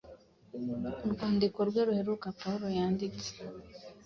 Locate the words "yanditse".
2.77-3.29